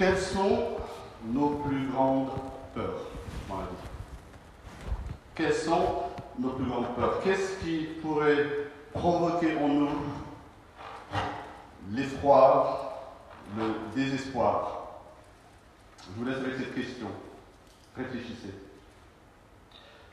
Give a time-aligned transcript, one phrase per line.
[0.00, 0.78] Quelles sont
[1.26, 2.30] nos plus grandes
[2.74, 3.02] peurs
[3.50, 4.94] dans la vie?
[5.34, 6.04] Quelles sont
[6.38, 7.20] nos plus grandes peurs?
[7.22, 8.46] Qu'est-ce qui pourrait
[8.94, 9.90] provoquer en nous
[11.92, 13.12] l'effroi,
[13.58, 15.02] le désespoir?
[15.98, 17.08] Je vous laisse avec cette question.
[17.94, 18.54] Réfléchissez.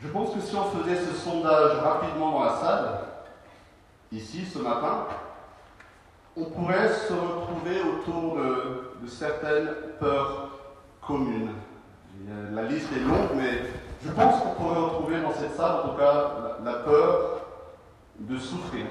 [0.01, 2.99] Je pense que si on faisait ce sondage rapidement dans la salle,
[4.11, 5.07] ici ce matin,
[6.35, 9.69] on pourrait se retrouver autour de, certaines
[9.99, 10.49] peurs
[11.05, 11.51] communes.
[12.53, 13.61] La liste est longue, mais
[14.03, 17.41] je pense qu'on pourrait retrouver dans cette salle, en tout cas, la, peur
[18.19, 18.85] de souffrir.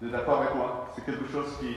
[0.00, 1.76] Vous êtes d'accord avec moi C'est quelque chose qui,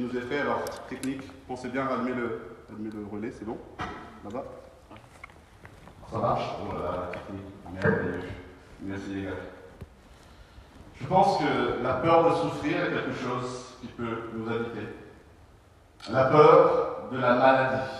[0.00, 0.40] nous est fait.
[0.40, 3.58] Alors, technique, pensez bien à allumer le, relais, c'est bon?
[4.24, 4.44] Là-bas
[6.10, 6.44] Ça marche?
[6.62, 6.74] Oh
[7.12, 8.30] technique.
[8.82, 9.30] Merci les gars.
[11.00, 14.86] Je pense que la peur de souffrir est quelque chose qui peut nous habiter.
[16.10, 17.90] La peur de la maladie.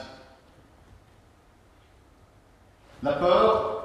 [3.02, 3.84] La peur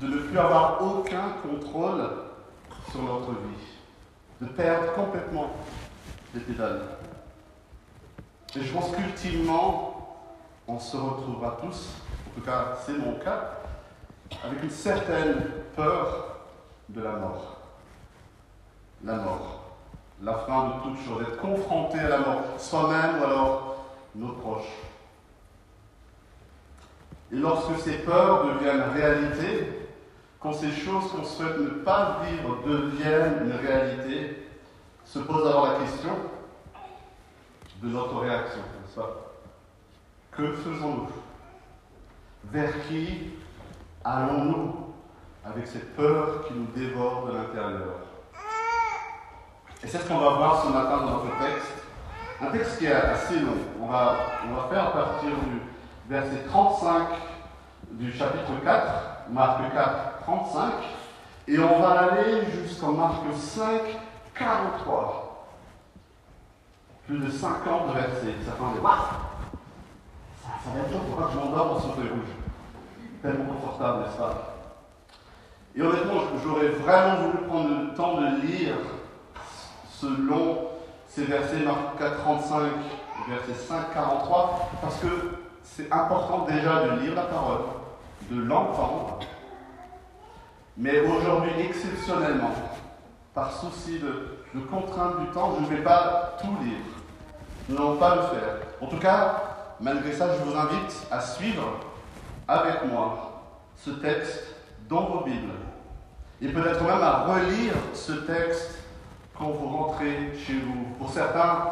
[0.00, 2.02] de ne plus avoir aucun contrôle
[2.90, 3.66] sur notre vie.
[4.40, 5.50] De perdre complètement
[6.34, 6.82] les pédales.
[8.56, 10.16] Et je pense qu'ultimement,
[10.66, 11.88] on se retrouvera tous,
[12.28, 13.58] en tout cas c'est mon cas,
[14.44, 15.42] avec une certaine
[15.74, 16.38] peur
[16.88, 17.58] de la mort
[19.04, 19.60] la mort,
[20.22, 23.67] la fin de toute chose, être confronté à la mort, soi-même ou alors
[24.14, 24.72] nos proches.
[27.32, 29.88] Et lorsque ces peurs deviennent réalité,
[30.40, 34.46] quand ces choses qu'on souhaite ne pas vivre deviennent une réalité,
[35.04, 36.10] se pose alors la question
[37.82, 39.32] de notre réaction, n'est-ce pas?
[40.32, 41.08] Que faisons-nous?
[42.44, 43.30] Vers qui
[44.04, 44.94] allons-nous
[45.44, 47.96] avec cette peur qui nous dévore de l'intérieur?
[49.82, 51.77] Et c'est ce qu'on va voir ce matin dans notre texte.
[52.40, 53.56] Un texte qui est assez long.
[53.82, 54.16] On va,
[54.48, 55.60] on va faire à partir du
[56.08, 57.08] verset 35
[57.92, 58.84] du chapitre 4,
[59.30, 60.72] Marc 4, 35,
[61.48, 63.80] et on va aller jusqu'en Marc 5,
[64.38, 65.48] 43.
[67.06, 68.34] Plus de 50 versets.
[68.46, 68.98] Ça fait un ça,
[70.64, 72.34] ça va être dur pour que je m'endorme sur feuille rouge.
[73.20, 74.54] Tellement confortable, n'est-ce pas?
[75.74, 78.76] Et honnêtement, j'aurais vraiment voulu prendre le temps de lire
[79.90, 80.77] selon
[81.08, 82.60] ces versets Marc 4, 35,
[83.28, 85.08] verset 5, 43, parce que
[85.62, 87.62] c'est important déjà de lire la parole,
[88.30, 89.18] de l'entendre,
[90.76, 92.52] mais aujourd'hui, exceptionnellement,
[93.34, 96.78] par souci de, de contrainte du temps, je ne vais pas tout lire.
[97.68, 98.58] Nous n'allons pas le faire.
[98.80, 99.42] En tout cas,
[99.80, 101.80] malgré ça, je vous invite à suivre
[102.46, 103.42] avec moi
[103.76, 104.44] ce texte
[104.88, 105.52] dans vos Bibles.
[106.40, 108.77] Et peut-être même à relire ce texte
[109.38, 110.94] quand vous rentrez chez vous.
[110.98, 111.68] Pour certains,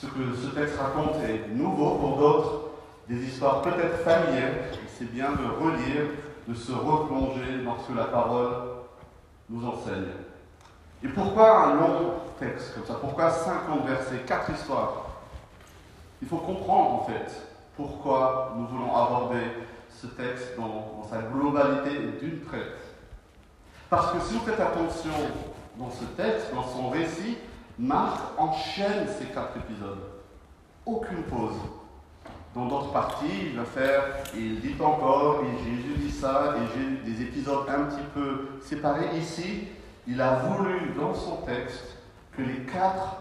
[0.00, 2.60] ce que ce texte raconte est nouveau, pour d'autres,
[3.08, 4.54] des histoires peut-être familières.
[4.98, 6.10] C'est bien de relire,
[6.46, 8.50] de se replonger dans ce que la parole
[9.48, 10.08] nous enseigne.
[11.02, 12.94] Et pourquoi un long texte comme ça?
[13.00, 15.06] Pourquoi 50 versets, 4 histoires?
[16.20, 17.32] Il faut comprendre en fait
[17.76, 19.40] pourquoi nous voulons aborder
[19.88, 22.76] ce texte dans, dans sa globalité d'une traite.
[23.88, 25.10] Parce que si vous faites attention
[25.80, 27.38] dans ce texte, dans son récit,
[27.78, 30.02] Marc enchaîne ces quatre épisodes.
[30.84, 31.56] Aucune pause.
[32.54, 34.02] Dans d'autres parties, il va faire,
[34.36, 39.16] il dit encore, et Jésus dit ça, et j'ai des épisodes un petit peu séparés.
[39.16, 39.68] Ici,
[40.06, 41.96] il a voulu, dans son texte,
[42.36, 43.16] que les quatre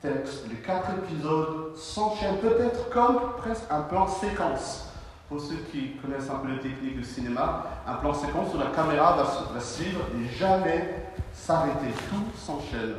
[0.00, 4.86] textes, les quatre épisodes s'enchaînent, peut-être comme presque un plan séquence.
[5.28, 8.74] Pour ceux qui connaissent un peu les techniques du cinéma, un plan séquence où la
[8.74, 11.92] caméra va, va suivre et jamais s'arrêter.
[12.08, 12.96] Tout s'enchaîne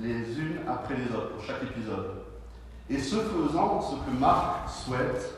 [0.00, 2.24] les unes après les autres pour chaque épisode.
[2.90, 5.34] Et ce faisant, ce que Marc souhaite,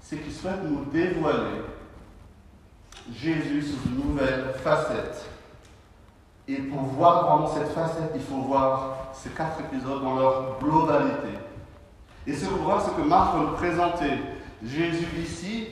[0.00, 1.62] c'est qu'il souhaite nous dévoiler
[3.12, 5.26] Jésus sous une nouvelle facette.
[6.48, 11.38] Et pour voir vraiment cette facette, il faut voir ces quatre épisodes dans leur globalité.
[12.26, 14.10] Et ce qu'on voit, c'est que Marc veut présenter
[14.64, 15.68] Jésus ici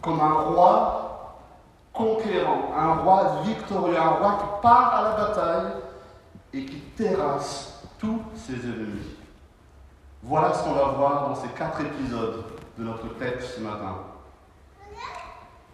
[0.00, 1.13] comme un roi
[1.94, 5.72] conquérant, un roi victorieux, un roi qui part à la bataille
[6.52, 9.16] et qui terrasse tous ses ennemis.
[10.22, 12.44] Voilà ce qu'on va voir dans ces quatre épisodes
[12.76, 13.96] de notre texte ce matin.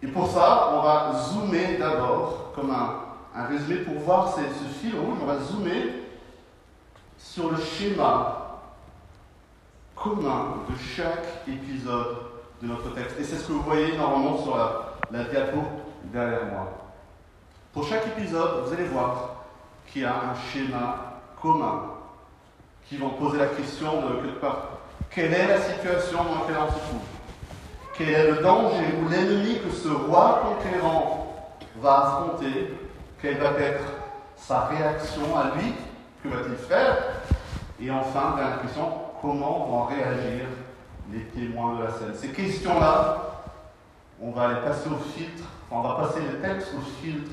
[0.02, 4.40] Et pour ça, on va zoomer d'abord, comme un, résumé pour voir ce
[4.80, 6.04] fil rouge, on va zoomer
[7.16, 8.60] sur le schéma
[9.94, 12.16] commun de chaque épisode
[12.62, 13.16] de notre texte.
[13.20, 15.58] Et c'est ce que vous voyez normalement sur la diapo
[16.04, 16.68] derrière moi.
[17.72, 19.36] Pour chaque épisode, vous allez voir
[19.86, 21.82] qu'il y a un schéma commun
[22.88, 24.46] qui vont poser la question de quelque
[25.10, 27.00] Quelle est la situation dans laquelle on se trouve?
[27.96, 32.74] Quel est le danger ou l'ennemi que ce roi conquérant va affronter?
[33.20, 33.84] Quelle va être
[34.36, 35.74] sa réaction à lui?
[36.22, 36.96] Que va-t-il faire?
[37.80, 40.46] Et enfin, dernière question, comment vont réagir
[41.12, 42.14] les témoins de la scène?
[42.14, 43.18] Ces questions-là,
[44.20, 47.30] on va les passer au filtre, on va passer le texte au filtre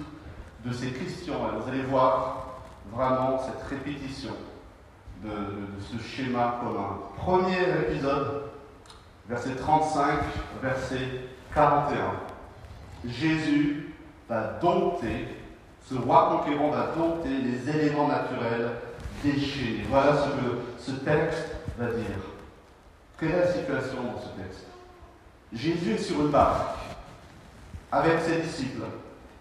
[0.66, 1.34] de ces questions.
[1.34, 2.62] Et vous allez voir
[2.94, 4.32] vraiment cette répétition
[5.24, 5.32] de,
[5.82, 7.00] ce schéma commun.
[7.18, 8.44] Premier épisode,
[9.28, 10.20] verset 35,
[10.62, 11.08] verset
[11.54, 12.12] 41.
[13.06, 13.96] Jésus
[14.30, 15.28] va dompter,
[15.90, 18.72] ce roi conquérant va dompter les éléments naturels
[19.24, 19.86] déchaînés.
[19.90, 22.18] Voilà ce que ce texte va dire.
[23.20, 24.68] Quelle est la situation dans ce texte?
[25.54, 26.87] Jésus sur une barque
[27.92, 28.84] avec ses disciples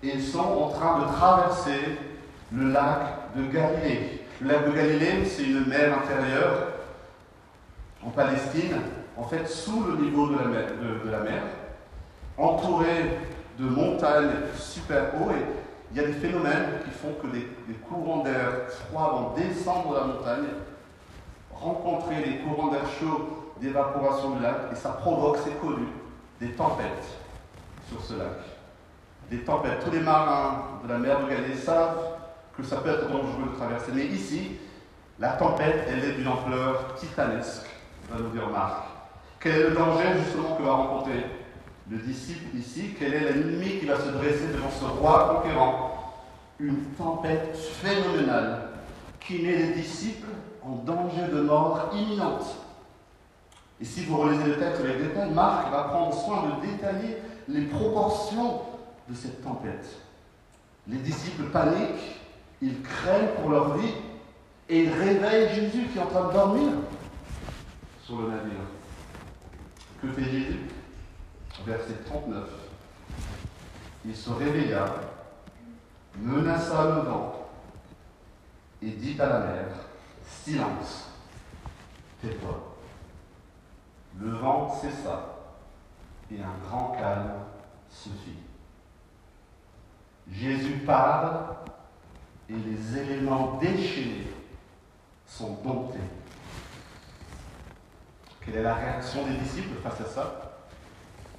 [0.02, 1.98] ils sont en train de traverser
[2.52, 4.25] le lac de Galilée.
[4.40, 6.69] Le lac de Galilée, c'est une mer intérieure
[8.04, 8.76] en Palestine,
[9.16, 13.19] en fait sous le niveau de la mer, de, entourée
[13.58, 15.31] de montagnes super hauts.
[15.31, 15.44] Et
[15.93, 17.46] il y a des phénomènes qui font que les,
[17.88, 20.48] courants d'air froid vont descendre la montagne,
[21.52, 25.87] rencontrer les courants d'air chaud d'évaporation du lac, et ça provoque, c'est connu,
[26.38, 27.25] des tempêtes
[27.88, 28.38] sur ce lac.
[29.31, 29.85] Des tempêtes.
[29.85, 31.99] Tous les marins de la mer de Galilée savent
[32.56, 33.93] que ça peut être dangereux de traverser.
[33.94, 34.53] Mais ici,
[35.19, 37.67] la tempête, elle est d'une ampleur titanesque,
[38.11, 38.85] va nous dire Marc.
[39.41, 41.27] Quel est le danger justement que va rencontrer
[41.91, 42.94] le disciple ici?
[42.99, 46.15] Quel est l'ennemi qui va se dresser devant ce roi conquérant?
[46.59, 48.69] Une tempête phénoménale
[49.21, 50.29] qui met les disciples
[50.62, 52.47] en danger de mort imminente.
[53.81, 57.62] Et si vous relisez le texte avec détail, Marc va prendre soin de détailler les
[57.62, 58.62] proportions
[59.08, 59.87] de cette tempête.
[60.88, 62.20] Les disciples paniquent,
[62.60, 63.93] ils craignent pour leur vie
[64.69, 66.72] et ils réveillent Jésus qui est en train de dormir
[68.04, 68.52] sur le navire.
[70.00, 70.60] Que fait Jésus
[71.64, 72.44] Verset 39.
[74.04, 74.84] Il se réveilla,
[76.16, 77.48] menaça le vent
[78.82, 79.66] et dit à la mer,
[80.25, 81.10] silence,
[82.20, 82.76] tais-toi.
[84.20, 85.36] Le vent cessa
[86.31, 87.32] et un grand calme
[87.90, 88.38] se fit.
[90.31, 91.56] Jésus parle
[92.49, 94.32] et les éléments déchaînés
[95.26, 95.99] sont domptés.
[98.40, 100.67] Quelle est la réaction des disciples face à ça?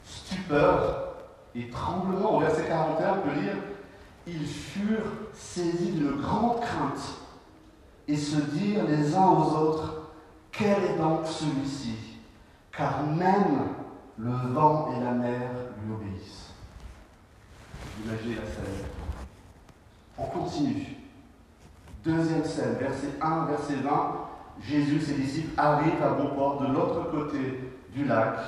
[0.03, 1.15] Stupeur
[1.55, 2.35] et tremblement.
[2.35, 3.55] Au verset 41, on peut lire
[4.25, 7.17] Ils furent saisis d'une grande crainte
[8.07, 10.11] et se dirent les uns aux autres
[10.51, 11.95] Quel est donc celui-ci?
[12.71, 13.76] Car même
[14.17, 15.49] le vent et la mer
[15.83, 16.53] lui obéissent.
[18.03, 18.85] Imaginez la scène.
[20.17, 20.97] On continue.
[22.03, 24.15] Deuxième scène, verset 1, verset 20.
[24.61, 28.39] Jésus et ses disciples arrivent à bon port de l'autre côté du lac.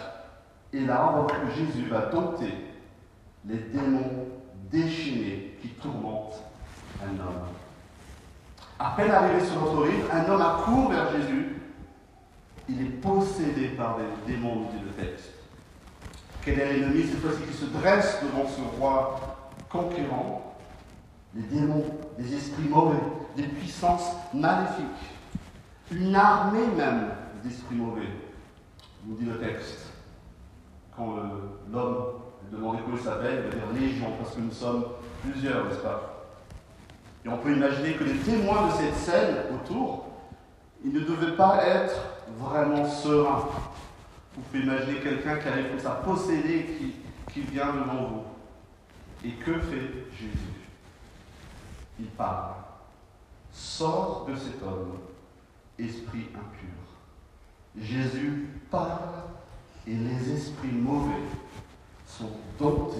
[0.73, 2.53] Et là, on va voir que Jésus va dompter
[3.45, 4.27] les démons
[4.71, 6.41] déchaînés qui tourmentent
[7.03, 7.47] un homme.
[8.79, 11.61] À peine arrivé sur notre rive, un homme accourt vers Jésus.
[12.67, 15.38] Il est possédé par des démons, dit le texte.
[16.43, 19.37] Quel est l'ennemi cette fois-ci qui se dresse devant ce roi
[19.69, 20.55] conquérant
[21.35, 21.85] Les démons,
[22.17, 22.99] des esprits mauvais,
[23.35, 24.85] des puissances maléfiques,
[25.91, 27.09] une armée même
[27.43, 28.07] d'esprits mauvais,
[29.05, 29.87] nous dit le texte.
[30.95, 31.15] Quand
[31.71, 32.05] l'homme
[32.51, 34.85] demande comment il s'appelle, il va dire légion, parce que nous sommes
[35.21, 36.25] plusieurs, n'est-ce pas?
[37.25, 40.07] Et on peut imaginer que les témoins de cette scène autour,
[40.83, 41.95] ils ne devaient pas être
[42.37, 43.45] vraiment sereins.
[44.39, 46.65] Vous pouvez imaginer quelqu'un qui arrive comme ça, possédé,
[47.29, 48.23] qui, vient devant vous.
[49.27, 50.39] Et que fait Jésus?
[51.99, 52.53] Il parle.
[53.51, 54.97] Sors de cet homme,
[55.77, 57.83] esprit impur.
[57.83, 59.23] Jésus parle
[59.85, 61.21] et les esprits mauvais
[62.07, 62.97] sont domptés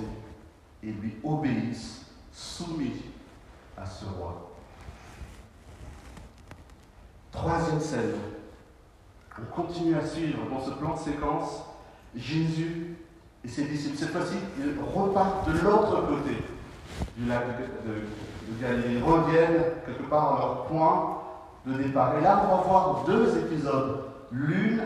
[0.84, 3.02] et lui obéissent, soumis
[3.78, 4.58] à ce roi.
[7.32, 8.39] Troisième scène.
[9.42, 11.64] On continue à suivre dans ce plan de séquence
[12.16, 12.98] Jésus
[13.44, 13.98] et ses disciples.
[13.98, 16.38] Cette fois-ci, ils repartent de l'autre côté
[17.18, 17.46] du lac
[17.86, 19.02] de, Galilée.
[19.02, 21.22] Reviennent quelque part à leur point
[21.68, 22.18] de départ.
[22.18, 24.82] Et là, on va voir deux épisodes, l'une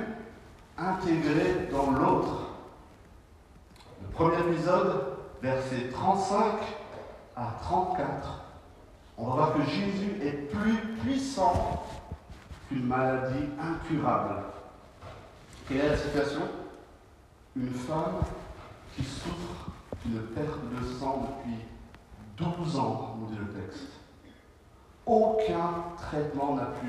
[0.78, 2.52] intégrée dans l'autre.
[4.02, 5.04] Le premier épisode,
[5.42, 6.38] versets 35
[7.38, 8.44] à 34,
[9.18, 11.86] on va voir que Jésus est plus puissant
[12.82, 14.44] maladie incurable.
[15.68, 16.42] Quelle est la situation?
[17.56, 18.22] Une femme
[18.96, 19.72] qui souffre
[20.06, 21.60] d'une perte de sang depuis
[22.38, 23.88] 12 ans, nous dit le texte.
[25.06, 26.88] Aucun traitement n'a pu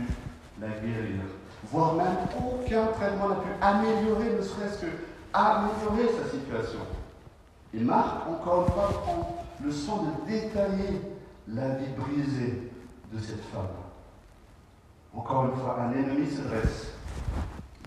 [0.60, 1.22] la guérir.
[1.70, 4.86] voire même aucun traitement n'a pu améliorer, ne serait-ce que
[5.32, 6.80] améliorer sa situation.
[7.72, 11.00] Et Marc, encore une fois, prend le soin de détailler
[11.48, 12.70] la vie brisée
[13.12, 13.83] de cette femme.
[15.16, 16.92] Encore une fois, un ennemi se dresse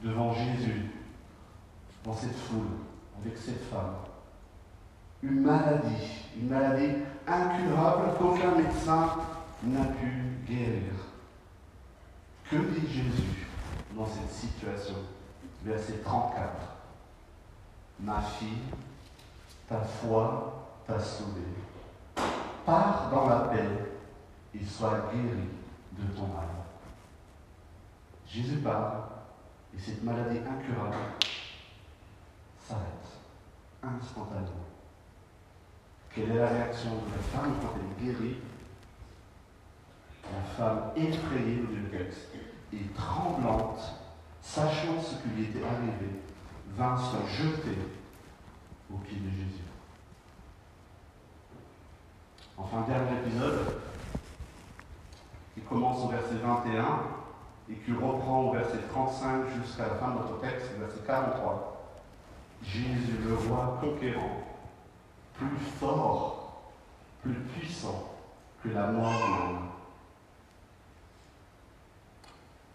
[0.04, 0.92] devant Jésus,
[2.04, 2.68] dans cette foule,
[3.22, 3.96] avec cette femme.
[5.22, 6.94] Une maladie, une maladie
[7.28, 9.10] incurable qu'aucun médecin
[9.64, 10.94] n'a pu guérir.
[12.50, 13.48] Que dit Jésus
[13.96, 14.96] dans cette situation?
[15.66, 16.48] Verset 34.
[18.00, 18.62] Ma fille,
[19.68, 21.42] ta foi t'a sauvée.
[22.66, 23.68] Pars dans la paix
[24.54, 25.50] et sois guéri
[25.94, 26.57] de ton mal.
[28.28, 29.04] Jésus parle
[29.76, 30.96] et cette maladie incurable
[32.60, 32.84] s'arrête
[33.82, 34.66] instantanément.
[36.14, 38.38] Quelle est la réaction de la femme quand elle est guérie?
[40.34, 42.28] La femme effrayée du texte
[42.74, 43.80] et tremblante,
[44.42, 46.22] sachant ce qui lui était arrivé,
[46.76, 47.78] vint se jeter
[48.94, 49.64] au pied de Jésus.
[52.58, 53.80] Enfin, dernier épisode,
[55.54, 57.17] qui commence au verset 21
[57.70, 61.74] et qui reprend au verset 35 jusqu'à la fin de notre texte, verset 43.
[62.64, 64.44] Jésus, le roi conquérant,
[65.34, 66.72] plus fort,
[67.22, 68.14] plus puissant
[68.64, 69.60] que la mort même.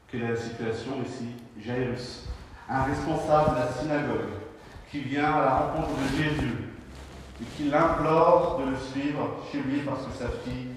[0.08, 1.28] Quelle est la situation ici?
[1.58, 2.28] Jairus,
[2.68, 4.28] un responsable de la synagogue,
[4.90, 6.68] qui vient à la rencontre de Jésus
[7.40, 10.68] et qui l'implore de le suivre chez lui parce que sa fille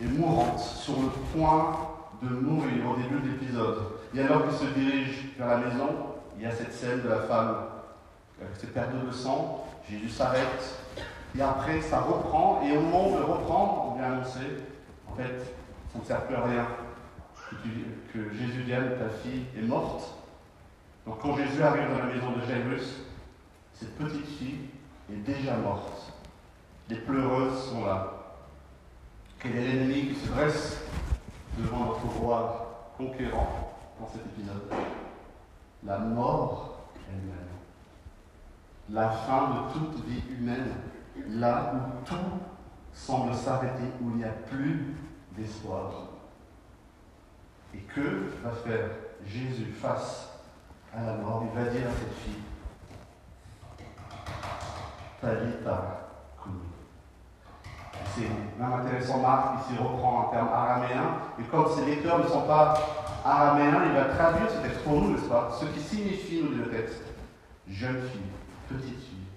[0.00, 3.78] est mourante, sur le point de mourir au début de l'épisode.
[4.14, 5.88] Et alors qu'il se dirige vers la maison,
[6.36, 7.56] il y a cette scène de la femme
[8.40, 9.66] avec cette perte de sang.
[9.88, 10.80] Jésus s'arrête.
[11.36, 12.62] Et après, ça reprend.
[12.62, 14.40] Et au moment de reprendre, on vient annoncer
[15.08, 15.54] en fait,
[15.92, 16.66] ça ne sert plus à rien
[18.12, 20.14] que, Jésus vienne, ta fille est morte.
[21.06, 22.96] Donc quand Jésus arrive dans la maison de Jairus,
[23.72, 24.68] cette petite fille
[25.10, 26.12] est déjà morte.
[26.88, 28.12] Les pleureuses sont là.
[29.38, 30.80] Quel est l'ennemi qui se dresse
[31.56, 34.70] devant notre roi conquérant dans cet épisode
[35.84, 37.34] La mort elle-même.
[38.90, 40.72] La fin de toute vie humaine,
[41.28, 42.14] là où tout
[42.92, 44.94] semble s'arrêter, où il n'y a plus
[45.36, 45.90] d'espoir.
[47.74, 48.90] Et que va faire
[49.26, 50.30] Jésus face
[50.94, 51.44] à la mort?
[51.52, 52.42] Il va dire à cette fille,
[55.20, 56.06] Talita
[58.16, 62.46] c'est même intéressant, Marc ici reprend un terme araméen, et comme ces lecteurs ne sont
[62.46, 62.74] pas
[63.24, 65.50] araméens, il va traduire ce texte pour nous, n'est-ce pas?
[65.60, 67.02] Ce qui signifie, nous dit le texte,
[67.68, 68.30] jeune fille,
[68.68, 69.28] petite fille,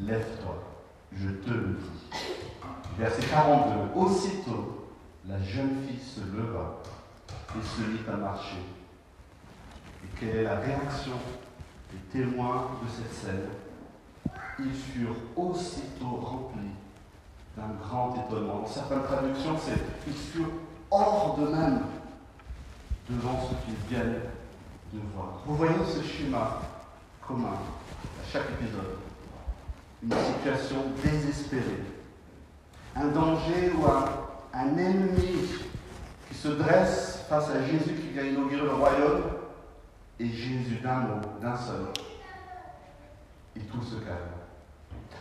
[0.00, 0.54] lève-toi,
[1.12, 2.18] je te le dis.
[2.98, 4.88] Verset 42, aussitôt,
[5.28, 6.76] la jeune fille se leva
[7.54, 8.64] et se mit à marcher.
[10.04, 11.18] Et quelle est la réaction
[11.92, 13.48] des témoins de cette scène?
[14.58, 16.70] Ils furent aussitôt remplis
[17.56, 18.60] d'un grand étonnement.
[18.60, 20.52] Dans certaines traductions, c'est ils furent
[20.90, 21.80] hors de même
[23.08, 24.20] devant ce qu'ils viennent
[24.92, 25.40] de voir.
[25.46, 26.60] Vous voyez ce schéma
[27.26, 27.54] commun
[28.20, 28.98] à chaque épisode.
[30.02, 31.82] Une situation désespérée.
[32.94, 34.04] Un danger ou un,
[34.52, 35.48] un ennemi
[36.28, 39.22] qui se dresse face à Jésus qui vient inaugurer le royaume.
[40.18, 41.86] Et Jésus d'un mot, d'un seul.
[43.54, 44.16] Et tout se calme.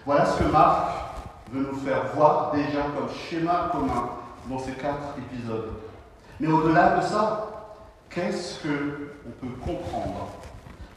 [0.05, 1.14] Voilà ce que Marc
[1.51, 4.09] veut nous faire voir déjà comme schéma commun
[4.49, 5.73] dans ces quatre épisodes.
[6.39, 7.75] Mais au-delà de ça,
[8.09, 10.29] qu'est-ce qu'on peut comprendre?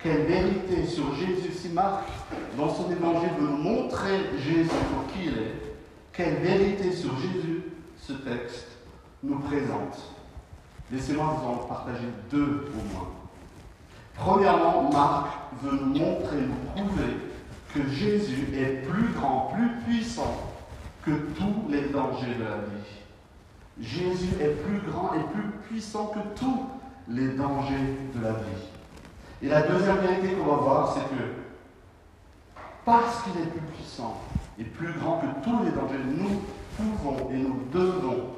[0.01, 2.05] Quelle vérité sur Jésus si Marc,
[2.57, 5.77] dans son évangile, veut nous montrer Jésus pour qui il est?
[6.13, 7.65] Quelle vérité sur Jésus
[7.97, 8.69] ce texte
[9.23, 9.99] nous présente?
[10.93, 13.09] Laissez-moi vous en partager deux au moins.
[14.17, 15.27] Premièrement, Marc
[15.63, 17.28] veut nous montrer, nous prouver
[17.75, 20.53] que Jésus est plus grand, plus puissant
[21.05, 22.99] que tous les dangers de la vie.
[23.81, 26.67] Jésus est plus grand et plus puissant que tous
[27.09, 28.65] les dangers de la vie.
[29.43, 31.23] Et la deuxième vérité qu'on va voir, c'est que
[32.85, 34.21] parce qu'il est plus puissant
[34.59, 36.43] et plus grand que tous les dangers, nous
[36.77, 38.31] pouvons et nous devons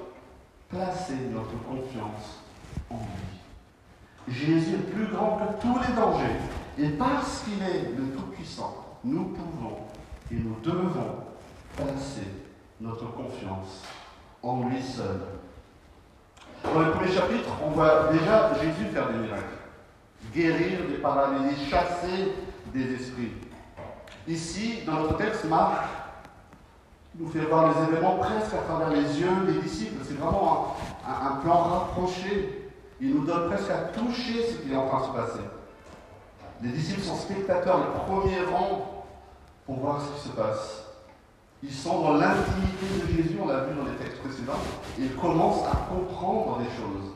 [0.69, 2.43] placer notre confiance
[2.91, 4.35] en lui.
[4.35, 6.37] Jésus est plus grand que tous les dangers.
[6.79, 9.77] Et parce qu'il est le Tout-Puissant, nous pouvons
[10.31, 11.17] et nous devons
[11.77, 12.27] placer
[12.81, 13.83] notre confiance
[14.43, 15.21] en lui seul.
[16.63, 19.45] Dans le premier chapitre, on voit déjà Jésus faire des miracles,
[20.35, 22.33] guérir des paralysés, chasser
[22.73, 23.33] des esprits.
[24.29, 25.89] Ici, dans notre texte, Marc
[27.19, 30.05] nous fait voir les événements presque à travers les yeux des disciples.
[30.07, 30.77] C'est vraiment
[31.07, 32.71] un, un, plan rapproché.
[33.01, 35.45] Il nous donne presque à toucher ce qui est en train de se passer.
[36.63, 39.07] Les disciples sont spectateurs, le premier rang,
[39.65, 40.85] pour voir ce qui se passe.
[41.63, 44.61] Ils sont dans l'intimité de Jésus, on l'a vu dans les textes précédents,
[44.99, 47.13] et ils commencent à comprendre des choses.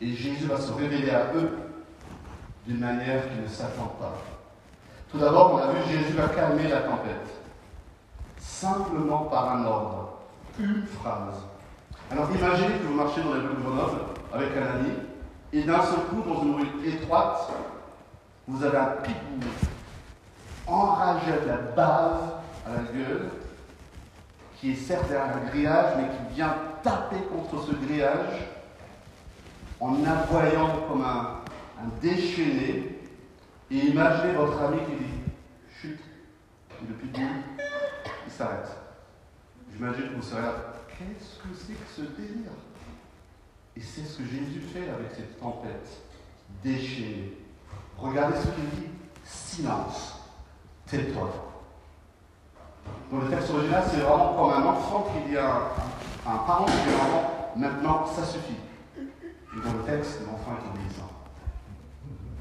[0.00, 1.58] Et Jésus va se révéler à eux
[2.66, 4.14] d'une manière qu'ils ne s'attendent pas.
[5.10, 7.28] Tout d'abord, on a vu Jésus va calmer la tempête,
[8.38, 10.18] simplement par un ordre,
[10.58, 11.36] une phrase.
[12.10, 14.00] Alors imaginez que vous marchez dans les rues de Grenoble
[14.32, 14.90] avec un ami,
[15.52, 17.50] et d'un seul coup, dans une rue étroite,
[18.46, 19.48] vous avez un pitbull
[20.66, 22.22] enragé de la base
[22.66, 23.30] à la gueule,
[24.56, 28.48] qui est certes derrière un grillage, mais qui vient taper contre ce grillage
[29.80, 31.40] en aboyant comme un,
[32.00, 33.00] déchaîné.
[33.70, 35.20] Et imaginez votre ami qui dit
[35.80, 36.00] chute,
[36.80, 37.26] et le pitbull,
[38.26, 38.68] il s'arrête.
[39.72, 40.54] J'imagine que vous serez là,
[40.88, 42.52] qu'est-ce que c'est que ce délire?
[43.74, 45.88] Et c'est ce que Jésus fait avec cette tempête
[46.62, 47.41] déchaînée.
[48.02, 48.88] Regardez ce qu'il dit
[49.24, 50.18] silence,
[50.86, 51.28] tais-toi.
[53.12, 55.70] Dans le texte original, c'est vraiment comme un enfant qui dit à
[56.26, 58.56] un, parent qui dit à maintenant ça suffit.
[58.98, 61.12] Et dans le texte, l'enfant est obéissant.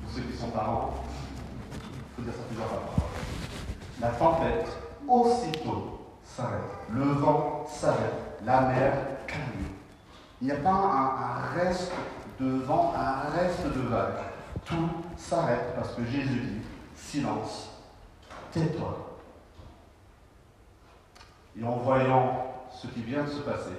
[0.02, 0.94] Pour ceux qui sont parents,
[1.74, 2.82] il faut dire ça plusieurs fois.
[4.00, 4.68] La tempête,
[5.08, 6.62] aussitôt, s'arrête.
[6.90, 8.40] Le vent s'arrête.
[8.44, 8.94] La mer
[9.28, 9.70] calme.
[10.42, 11.92] Il n'y a pas un, un reste
[12.40, 14.18] de vent, un reste de vague.
[14.66, 14.90] Tout
[15.22, 16.62] s'arrête parce que Jésus dit
[16.96, 17.70] silence,
[18.52, 19.20] tais-toi.
[21.60, 23.78] Et en voyant ce qui vient de se passer,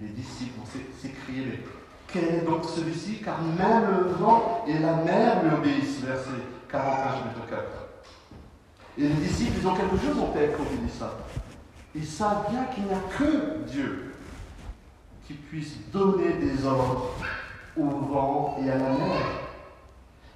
[0.00, 0.66] les disciples vont
[1.00, 1.64] s'écrier
[2.08, 3.20] quel est donc celui-ci?
[3.24, 6.00] Car même le vent et la mer lui obéissent.
[6.00, 6.30] Verset
[6.70, 7.62] 41, chapitre 4.
[8.98, 11.16] Et les disciples, ils ont quelque chose en tête quand ils disent ça.
[11.94, 14.14] Ils savent bien qu'il n'y a que Dieu
[15.26, 17.14] qui puisse donner des ordres
[17.76, 19.45] au vent et à la mer.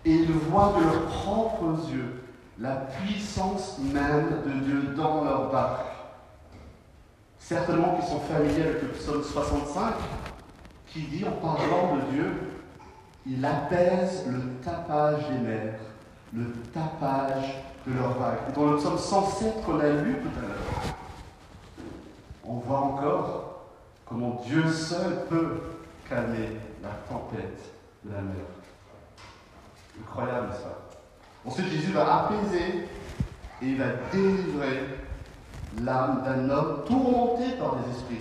[0.05, 2.21] Et ils voient de leurs propres yeux
[2.59, 5.87] la puissance même de Dieu dans leur barque.
[7.39, 9.95] Certainement qu'ils sont familiers avec le psaume 65,
[10.87, 12.33] qui dit en parlant de Dieu,
[13.27, 15.81] il apaise le tapage des mers,
[16.35, 18.55] le tapage de leurs vagues.
[18.55, 20.95] Dans le psaume 107 qu'on a lu tout à l'heure,
[22.45, 23.65] on voit encore
[24.05, 25.61] comment Dieu seul peut
[26.09, 27.73] calmer la tempête
[28.05, 28.60] de la mer.
[30.21, 30.79] Incroyable ça.
[31.47, 32.89] Ensuite, Jésus va apaiser
[33.63, 34.99] et il va délivrer
[35.83, 38.21] l'âme d'un homme tourmenté par des esprits.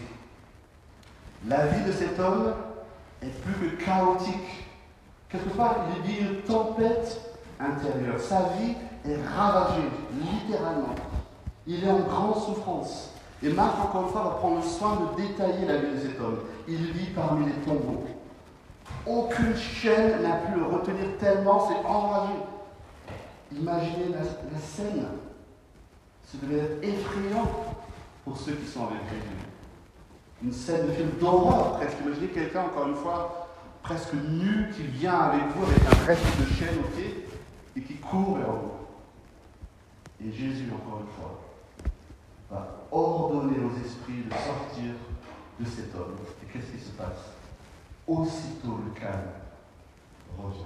[1.48, 2.54] La vie de cet homme
[3.22, 4.66] est plus que chaotique.
[5.30, 7.20] Quelque part, il vit une tempête
[7.60, 8.20] intérieure.
[8.20, 10.96] Sa vie est ravagée, littéralement.
[11.68, 13.14] Il est en grande souffrance.
[13.44, 16.20] Et Marc, encore une fois, va prendre le soin de détailler la vie de cet
[16.20, 16.40] homme.
[16.68, 18.06] Il vit parmi les tombeaux.
[19.06, 22.34] Aucune chaîne n'a pu le retenir tellement c'est enragé.
[23.52, 25.08] Imaginez la, scène.
[26.26, 27.50] Ce devait être effrayant
[28.24, 29.48] pour ceux qui sont avec Jésus.
[30.44, 31.98] Une scène de film d'horreur presque.
[32.06, 33.50] Imaginez quelqu'un, encore une fois,
[33.82, 37.26] presque nu, qui vient avec vous avec un reste de chaîne au pied
[37.76, 38.72] et qui court vers vous.
[40.24, 41.42] Et Jésus, encore une fois,
[42.52, 44.94] va ordonner aux esprits de sortir
[45.60, 46.16] de cet homme.
[46.44, 47.39] Et qu'est-ce qui se passe?
[48.10, 49.30] Aussitôt le calme
[50.36, 50.64] revient.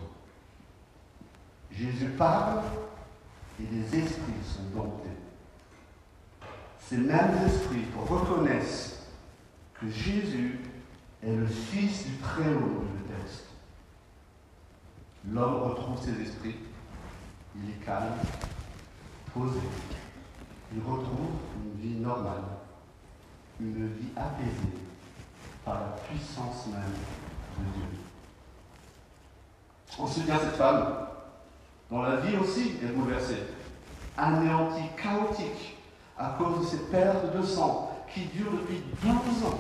[1.71, 2.62] Jésus parle
[3.60, 5.10] et les esprits sont domptés.
[6.79, 9.08] Ces mêmes esprits reconnaissent
[9.73, 10.62] que Jésus
[11.21, 13.47] est le Fils du Très-Haut, le texte.
[15.29, 16.56] L'homme retrouve ses esprits,
[17.58, 18.19] il est calme,
[19.34, 19.60] posé.
[20.73, 21.32] Il retrouve
[21.65, 22.43] une vie normale,
[23.60, 24.79] une vie apaisée
[25.65, 27.22] par la puissance même
[27.58, 27.88] de Dieu.
[30.00, 30.86] Ensuite vient cette femme,
[31.92, 33.44] dont la vie aussi est bouleversée,
[34.18, 35.78] anéantie, chaotique,
[36.18, 39.12] à cause de cette perte de sang qui dure depuis 12
[39.46, 39.60] ans.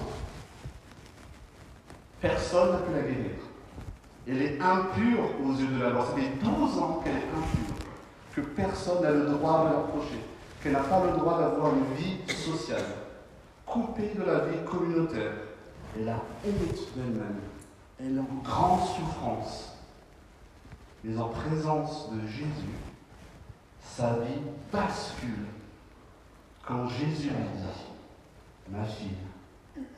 [2.21, 3.31] Personne n'a pu la guérir.
[4.27, 6.05] Elle est impure aux yeux de la loi.
[6.05, 7.75] Ça fait 12 ans qu'elle est impure,
[8.33, 10.19] que personne n'a le droit de l'approcher,
[10.61, 12.85] qu'elle n'a pas le droit d'avoir une vie sociale,
[13.65, 15.33] coupée de la vie communautaire.
[15.99, 17.41] Elle a honte d'elle-même.
[18.03, 19.77] Elle est en grande souffrance.
[21.03, 22.75] Mais en présence de Jésus,
[23.81, 25.47] sa vie bascule
[26.65, 29.17] quand Jésus lui dit, ma fille,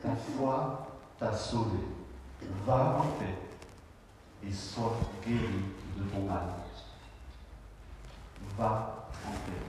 [0.01, 0.87] ta foi
[1.19, 1.87] t'a sauvée,
[2.65, 3.37] va en paix
[4.43, 5.65] et sois guérie
[5.97, 6.43] de ton mal.
[8.57, 9.61] Va en paix.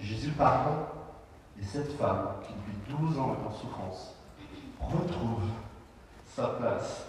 [0.00, 0.72] Jésus parle
[1.60, 4.14] et cette femme qui depuis 12 ans est en souffrance
[4.80, 5.48] retrouve
[6.34, 7.04] sa place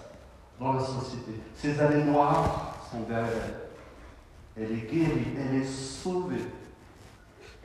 [0.60, 1.42] dans la société.
[1.56, 4.64] Ces années noires sont derrière elle.
[4.64, 6.46] Elle est guérie, elle est sauvée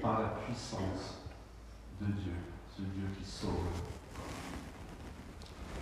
[0.01, 1.19] par la puissance
[2.01, 2.33] de Dieu,
[2.75, 3.51] ce Dieu qui sauve.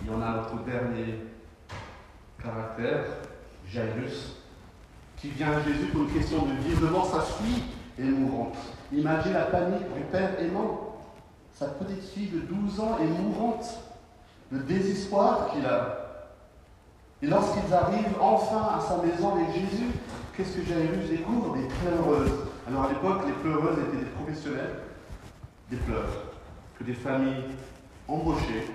[0.01, 1.19] Il y en a notre dernier
[2.41, 3.05] caractère,
[3.67, 4.35] Jairus,
[5.15, 7.63] qui vient à Jésus pour une question de vie devant sa fille
[7.97, 8.57] est mourante.
[8.91, 10.99] Imagine la panique du père aimant.
[11.53, 13.86] Sa petite fille de 12 ans est mourante.
[14.51, 15.97] Le désespoir qu'il a.
[17.21, 19.91] Et lorsqu'ils arrivent enfin à sa maison avec Jésus,
[20.35, 21.55] qu'est-ce que Jairus découvre?
[21.55, 22.31] Des pleureuses.
[22.67, 24.75] Alors à l'époque, les pleureuses étaient des professionnels
[25.69, 26.09] des pleurs
[26.77, 27.43] que des familles
[28.07, 28.67] embauchées,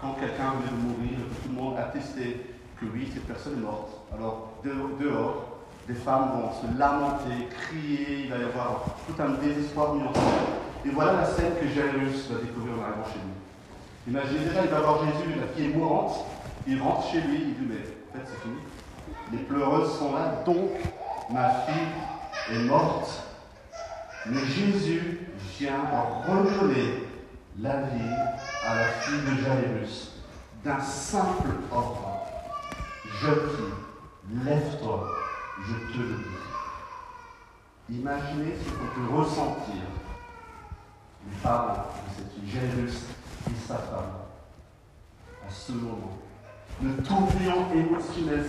[0.00, 2.40] quand quelqu'un venait de mourir, tout le monde attestait
[2.78, 3.90] que oui, cette personne est morte.
[4.12, 9.94] Alors dehors, des femmes vont se lamenter, crier, il va y avoir tout un désespoir
[9.94, 10.02] mis.
[10.84, 13.45] Et voilà la scène que Jairus va découvrir en arrivant chez lui.
[14.08, 16.26] Imaginez déjà, il va voir Jésus, la fille est mourante,
[16.66, 18.58] il rentre chez lui, il dit Mais en fait, c'est fini.
[19.32, 20.70] Les pleureuses sont là, donc
[21.30, 23.24] ma fille est morte.
[24.26, 25.26] Mais Jésus
[25.58, 25.80] vient
[26.26, 27.04] redonner
[27.58, 28.14] la vie
[28.64, 30.12] à la fille de Jairus
[30.64, 32.26] d'un simple ordre.
[33.20, 35.08] Jeune fille, lève-toi,
[35.66, 36.14] je te le
[37.88, 37.98] dis.
[37.98, 39.82] Imaginez ce qu'on peut ressentir.
[41.28, 43.15] Les parents de cette fille, Jairus
[43.46, 44.12] et sa femme,
[45.46, 46.18] à ce moment.
[46.82, 48.44] Le tourbillon émotionnel,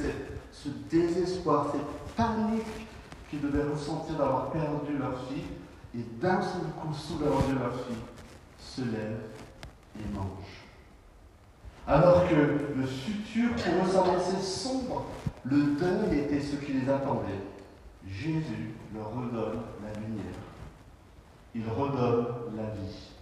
[0.52, 2.88] ce désespoir, cette panique
[3.30, 5.44] qu'ils devaient ressentir d'avoir perdu leur fille,
[5.96, 7.96] et d'un seul coup, sous la de leur fille,
[8.60, 9.20] se lève
[10.00, 10.68] et mange.
[11.88, 15.06] Alors que le futur pour s'annoncer sombre,
[15.46, 17.42] le deuil était ce qui les attendait.
[18.06, 20.36] Jésus leur redonne la lumière.
[21.56, 23.14] Il redonne la vie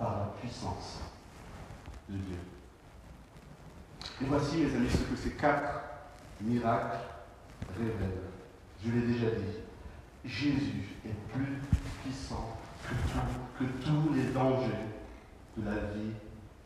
[0.00, 0.98] par la puissance
[2.08, 2.38] de Dieu.
[4.22, 5.82] Et voici, mes amis, ce que ces quatre
[6.40, 6.96] miracles
[7.78, 8.30] révèlent.
[8.82, 9.58] Je l'ai déjà dit.
[10.24, 11.60] Jésus est plus
[12.02, 14.88] puissant que, que tous les dangers
[15.56, 16.14] de la vie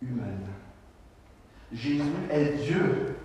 [0.01, 0.47] humaine.
[1.73, 3.17] Jésus est Dieu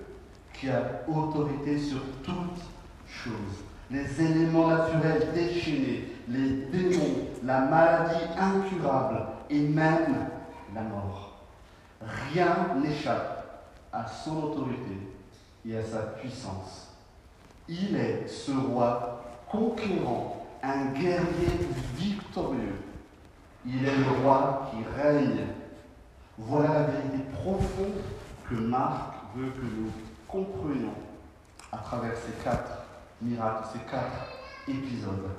[0.54, 2.64] qui a autorité sur toutes
[3.08, 3.64] choses.
[3.92, 10.30] Les éléments naturels déchaînés, les démons, la maladie incurable et même
[10.74, 11.42] la mort.
[12.02, 15.14] Rien n'échappe à son autorité
[15.66, 16.94] et à sa puissance.
[17.68, 21.50] Il est ce roi conquérant, un guerrier
[21.96, 22.76] victorieux.
[23.66, 25.48] Il est le roi qui règne.
[26.38, 28.02] Voilà la vérité profonde
[28.50, 29.92] que Marc veut que nous
[30.28, 30.94] comprenions
[31.72, 32.86] à travers ces quatre
[33.22, 34.30] miracles, ces quatre
[34.68, 35.30] épisodes.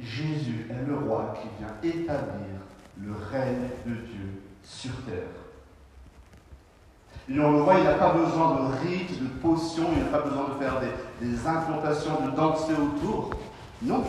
[0.00, 2.56] Jésus est le roi qui vient établir
[3.00, 5.42] le règne de Dieu sur terre.
[7.28, 10.22] Et on le voit, il n'a pas besoin de rites, de potions, il n'a pas
[10.22, 10.80] besoin de faire
[11.20, 13.30] des, incantations, de danser autour.
[13.80, 14.04] Non.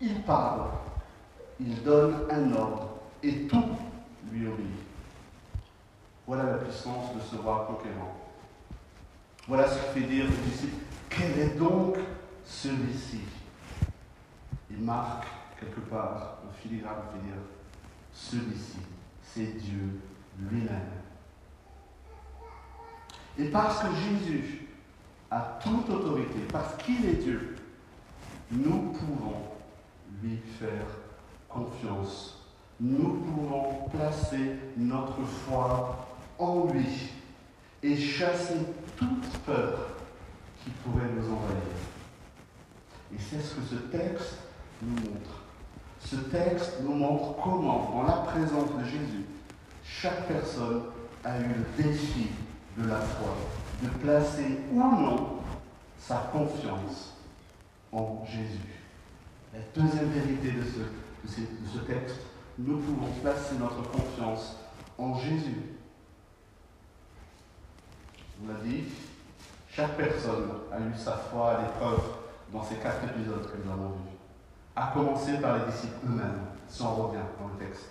[0.00, 0.62] Il parle,
[1.60, 2.88] il donne un ordre
[3.22, 3.64] et tout
[4.30, 4.66] lui obéit.
[6.26, 8.16] Voilà la puissance de ce roi conquérant.
[9.48, 11.96] Voilà ce qui fait dire aux disciples, quel est donc
[12.44, 13.20] celui-ci?
[14.70, 15.26] Il marque
[15.62, 17.40] quelque part, le filigrane fait dire,
[18.12, 18.78] celui-ci,
[19.22, 20.00] c'est Dieu
[20.38, 20.80] lui-même.
[23.38, 24.68] Et parce que Jésus
[25.30, 27.56] a toute autorité, parce qu'il est Dieu,
[28.50, 29.36] nous pouvons
[30.22, 30.86] lui faire
[31.48, 32.38] confiance.
[32.78, 36.06] Nous pouvons placer notre foi
[36.38, 37.10] en lui
[37.82, 38.58] et chasser
[38.96, 39.88] toute peur
[40.62, 41.62] qui pourrait nous envahir.
[43.14, 44.38] Et c'est ce que ce texte
[44.82, 45.41] nous montre.
[46.04, 49.24] Ce texte nous montre comment, en la présence de Jésus,
[49.84, 50.82] chaque personne
[51.24, 52.28] a eu le défi
[52.76, 53.34] de la foi,
[53.82, 55.38] de placer ou non
[55.98, 57.14] sa confiance
[57.92, 58.80] en Jésus.
[59.52, 62.16] La deuxième vérité de ce, de ce texte,
[62.58, 64.56] nous pouvons placer notre confiance
[64.98, 65.62] en Jésus.
[68.42, 68.84] On l'a dit,
[69.70, 72.02] chaque personne a eu sa foi à l'épreuve
[72.52, 74.11] dans ces quatre épisodes que nous avons vus.
[74.74, 77.90] À commencer par les disciples eux-mêmes, si on revient dans le texte.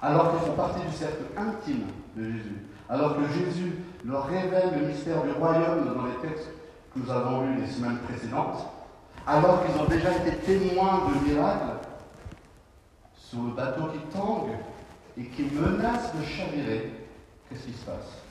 [0.00, 3.72] Alors qu'ils font partie du cercle intime de Jésus, alors que Jésus
[4.04, 6.50] leur révèle le mystère du royaume dans les textes
[6.94, 8.66] que nous avons lus les semaines précédentes,
[9.26, 11.78] alors qu'ils ont déjà été témoins de miracles
[13.16, 14.50] sur le bateau qui tangue
[15.16, 17.08] et qui menace de chavirer,
[17.48, 18.22] qu'est-ce qui se passe?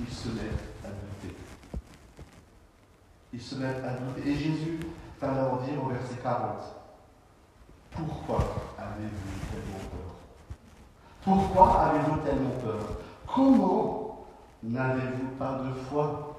[0.00, 1.36] Ils se mettent à douter.
[3.32, 4.30] Ils se mettent à douter.
[4.30, 4.78] Et Jésus
[5.20, 6.75] va leur dire au verset 40,
[7.96, 8.38] pourquoi
[8.78, 10.14] avez-vous tellement peur?
[11.22, 12.98] Pourquoi avez-vous tellement peur?
[13.26, 14.26] Comment
[14.62, 16.36] N'avez-vous pas de foi?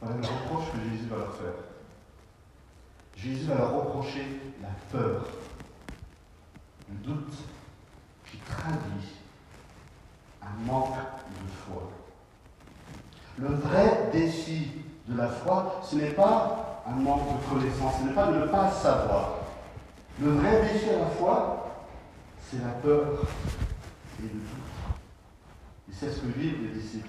[0.00, 1.54] Voilà le reproche que Jésus va leur faire.
[3.16, 5.24] Jésus va leur reprocher la peur,
[6.88, 7.34] le doute
[8.30, 9.16] qui traduit
[10.40, 11.90] un manque de foi.
[13.38, 14.70] Le vrai défi
[15.08, 18.70] de la foi, ce n'est pas un manque de connaissance, ce n'est pas ne pas
[18.70, 19.37] savoir.
[20.20, 21.86] Le vrai défi à la foi,
[22.42, 23.22] c'est la peur
[24.18, 24.98] et le doute.
[25.88, 27.08] Et c'est ce que vivent les disciples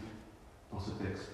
[0.72, 1.32] dans ce texte.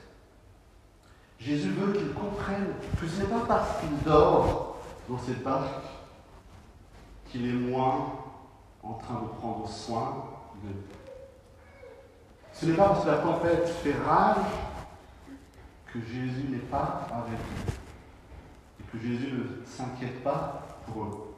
[1.38, 4.78] Jésus veut qu'ils comprennent que ce n'est pas parce qu'il dort
[5.10, 5.84] dans cette barque
[7.28, 8.14] qu'il est moins
[8.82, 10.28] en train de prendre soin
[10.64, 10.86] d'eux.
[12.54, 14.46] Ce n'est pas parce que la tempête fait rage
[15.92, 17.74] que Jésus n'est pas avec eux
[18.80, 21.35] et que Jésus ne s'inquiète pas pour eux.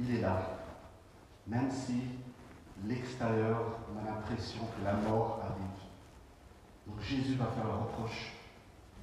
[0.00, 0.40] Il est là,
[1.46, 2.00] même si
[2.86, 3.58] l'extérieur
[3.98, 5.80] a l'impression que la mort arrive.
[6.86, 8.32] Donc Jésus va faire le reproche.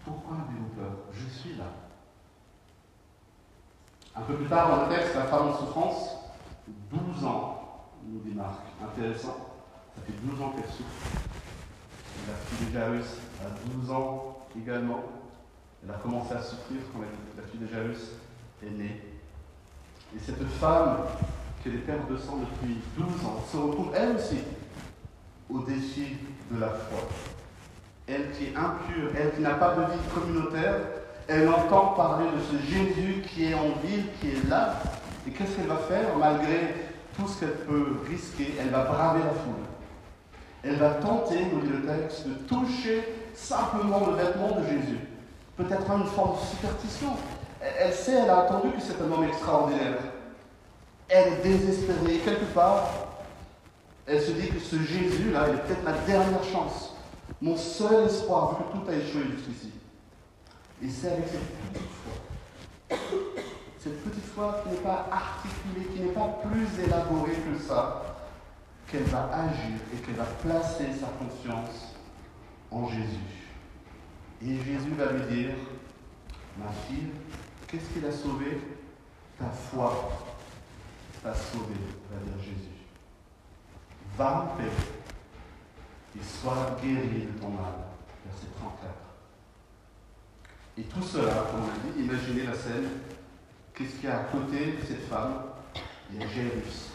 [0.04, 0.92] Pourquoi avez-vous peur?
[1.14, 1.66] Je suis là.
[4.16, 6.16] Un peu plus tard dans le texte, la femme en souffrance,
[6.90, 8.62] 12 ans, nous dit Marc.
[8.84, 9.38] Intéressant.
[9.96, 11.22] Ça fait 12 ans qu'elle souffre.
[12.28, 15.04] La fille de Jairus a 12 ans également.
[15.84, 18.14] Elle a commencé à souffrir quand la fille de Jairus
[18.64, 19.17] est née.
[20.16, 20.98] Et cette femme,
[21.62, 24.40] qui est père de sang depuis 12 ans, se retrouve elle aussi
[25.50, 26.18] au défi
[26.52, 27.00] de la foi.
[28.08, 30.76] Elle qui est impure, elle qui n'a pas de vie communautaire,
[31.28, 34.76] elle entend parler de ce Jésus qui est en ville, qui est là.
[35.28, 36.18] Et qu'est-ce qu'elle va faire?
[36.18, 36.74] Malgré
[37.18, 39.66] tout ce qu'elle peut risquer Elle va braver la foule.
[40.64, 45.00] Elle va tenter, nous dit le texte, de toucher simplement le vêtement de Jésus.
[45.58, 47.10] Peut-être une forme de superstition.
[47.62, 49.98] Elle sait, elle a entendu que c'est un homme extraordinaire.
[51.10, 52.20] Elle est désespérée.
[52.20, 52.90] quelque part,
[54.06, 56.94] elle se dit que ce Jésus-là, est peut-être ma dernière chance.
[57.42, 59.72] Mon seul espoir, vu que tout a échoué jusqu'ici.
[60.82, 62.98] Et c'est avec cette petite foi.
[63.80, 68.04] Cette petite foi qui n'est pas articulée, qui n'est pas plus élaborée que ça,
[68.88, 71.96] qu'elle va agir et qu'elle va placer sa confiance
[72.72, 73.48] en Jésus.
[74.42, 75.56] Et Jésus va lui dire,
[76.58, 77.12] ma fille,
[77.68, 78.62] qu'est-ce qu'il a sauvé?
[79.38, 80.10] Ta foi
[81.22, 81.76] t'a sauvé,
[82.12, 82.78] va dire Jésus.
[84.18, 84.72] Va en paix
[86.16, 87.74] et sois guéri de ton mal.
[88.26, 88.94] Verset 34.
[90.80, 92.90] Et tout cela, comme on dit, imaginez la scène.
[93.74, 95.44] Qu'est-ce qu'il y a à côté de cette femme?
[96.12, 96.90] Il y a Jairus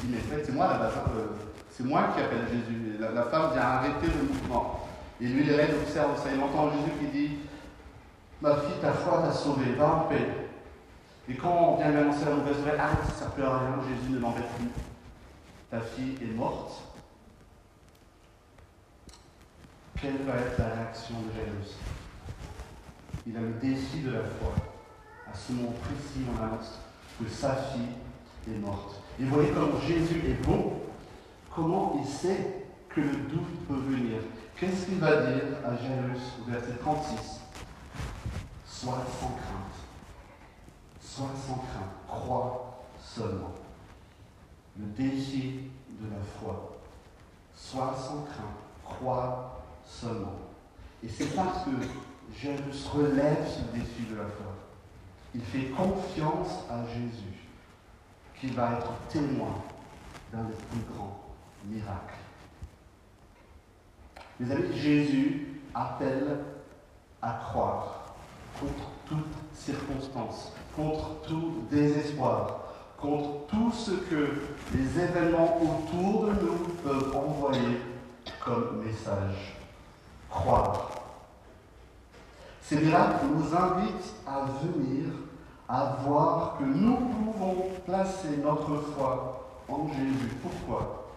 [0.00, 1.26] qui dit, mais c'est moi la base, euh,
[1.70, 2.96] c'est moi qui appelle Jésus.
[2.98, 4.88] La, femme vient arrêter le mouvement.
[5.20, 6.30] Et lui, il observe ça.
[6.34, 7.38] Il entend Jésus qui dit,
[8.42, 10.26] ma fille, ta foi t'a sauvée, va en paix.
[11.28, 14.12] Et quand on vient lui annoncer la mauvaise nouvelle, arrête, ça ne peut rien, Jésus
[14.12, 14.68] ne l'embête plus.
[15.70, 16.82] Ta fille est morte.
[20.00, 21.76] Quelle va être la réaction de Jairus
[23.24, 24.52] Il a le défi de la foi.
[25.32, 26.80] À ce moment précis, on annonce
[27.20, 29.00] que sa fille est morte.
[29.20, 30.72] Et vous voyez comment Jésus est bon,
[31.54, 34.18] comment il sait que le doute peut venir.
[34.56, 37.41] Qu'est-ce qu'il va dire à Jairus au verset 36
[38.82, 39.78] Sois sans crainte.
[41.00, 41.92] Sois sans crainte.
[42.08, 43.52] Crois seulement.
[44.76, 46.80] Le défi de la foi.
[47.54, 48.58] Sois sans crainte.
[48.84, 50.34] Crois seulement.
[51.00, 51.70] Et c'est parce que
[52.36, 54.52] Jairus relève ce défi de la foi.
[55.32, 57.46] Il fait confiance à Jésus
[58.40, 59.62] qu'il va être témoin
[60.32, 61.20] d'un des plus grands
[61.66, 62.18] miracles.
[64.40, 66.40] Mes amis, Jésus appelle
[67.22, 68.01] à croire
[68.58, 72.60] contre toute circonstance, contre tout désespoir,
[72.98, 74.42] contre tout ce que
[74.74, 77.78] les événements autour de nous peuvent envoyer
[78.44, 79.56] comme message.
[80.30, 80.90] Croire.
[82.62, 85.08] Ces miracles nous invitent à venir
[85.68, 90.36] à voir que nous pouvons placer notre foi en Jésus.
[90.42, 91.10] Pourquoi?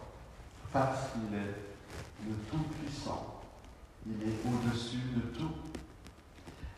[0.74, 3.42] Parce qu'il est le Tout-Puissant.
[4.08, 5.52] Il est au-dessus de tout.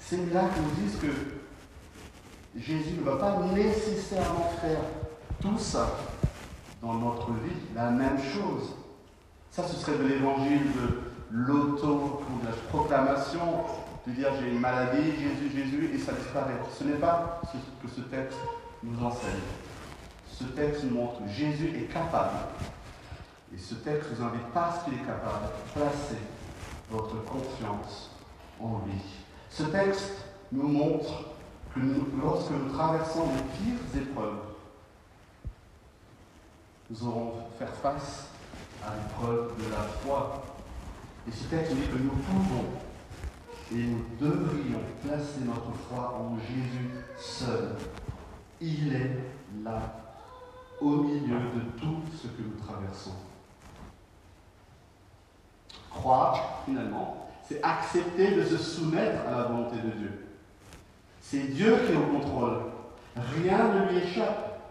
[0.09, 4.79] Ces miracles nous disent que Jésus ne va pas nécessairement faire
[5.41, 5.97] tout ça
[6.81, 8.73] dans notre vie, la même chose.
[9.51, 13.65] Ça, ce serait de l'évangile de l'auto, de la proclamation,
[14.07, 16.55] de dire j'ai une maladie, Jésus, Jésus, et ça disparaît.
[16.79, 18.39] Ce n'est pas ce que ce texte
[18.83, 19.43] nous enseigne.
[20.31, 22.37] Ce texte nous montre que Jésus est capable.
[23.53, 26.21] Et ce texte nous invite parce qu'il est capable de placer
[26.89, 28.11] votre confiance
[28.61, 29.26] en lui.
[29.49, 30.13] Ce texte
[30.51, 31.25] nous montre
[31.73, 31.79] que
[32.21, 34.39] lorsque nous traversons les pires épreuves,
[36.89, 38.27] nous aurons faire face
[38.85, 40.43] à l'épreuve de la foi.
[41.27, 42.65] Et ce texte dit que nous pouvons
[43.71, 47.75] et nous devrions placer notre foi en Jésus seul.
[48.61, 49.17] Il est
[49.63, 49.81] là,
[50.79, 53.15] au milieu de tout ce que nous traversons.
[55.91, 57.16] Croire, finalement,
[57.47, 60.25] c'est accepter de se soumettre à la volonté de Dieu.
[61.21, 62.57] C'est Dieu qui est au contrôle.
[63.15, 64.61] Rien ne lui échappe.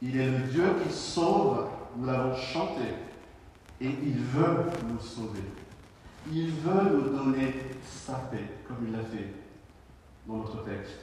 [0.00, 1.66] Il est le Dieu qui sauve,
[1.96, 2.82] nous l'avons chanté,
[3.80, 5.44] et il veut nous sauver.
[6.32, 9.32] Il veut nous donner sa paix, comme il l'a fait
[10.26, 10.98] dans notre texte.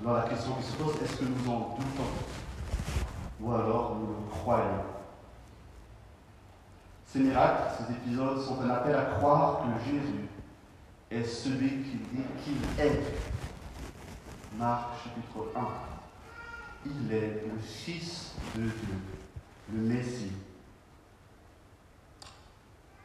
[0.00, 2.10] Alors la question qui se pose, est-ce que nous en doutons?
[3.40, 4.97] Ou alors nous le croyons?
[7.10, 10.28] Ces miracles, ces épisodes sont un appel à croire que Jésus
[11.10, 13.00] est celui qui dit qu'il est.
[14.58, 15.60] Marc chapitre 1.
[16.84, 18.72] Il est le Fils de Dieu,
[19.72, 20.32] le Messie.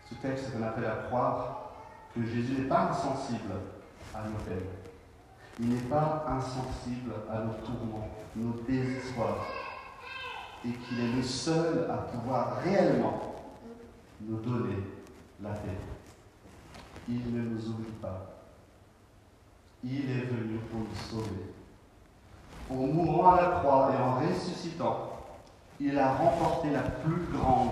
[0.10, 1.72] Ce texte est un appel à croire
[2.14, 3.54] que Jésus n'est pas insensible
[4.14, 4.68] à nos peines.
[5.62, 9.46] Il n'est pas insensible à nos tourments, nos désespoirs,
[10.66, 13.33] et qu'il est le seul à pouvoir réellement
[14.28, 14.78] nous donner
[15.42, 15.78] la paix.
[17.08, 18.30] Il ne nous oublie pas.
[19.84, 21.54] Il est venu pour nous sauver.
[22.70, 25.10] En mourant à la croix et en ressuscitant,
[25.80, 27.72] il a remporté la plus grande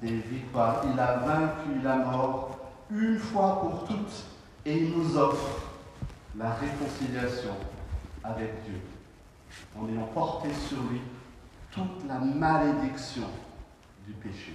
[0.00, 0.82] des victoires.
[0.92, 2.58] Il a vaincu la mort
[2.90, 4.24] une fois pour toutes
[4.64, 5.62] et il nous offre
[6.36, 7.54] la réconciliation
[8.22, 8.80] avec Dieu
[9.78, 11.00] en ayant porté sur lui
[11.70, 13.28] toute la malédiction
[14.06, 14.54] du péché,